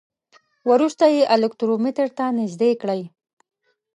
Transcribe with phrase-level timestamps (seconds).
[0.71, 3.01] وروسته یې الکترومتر ته نژدې کړئ.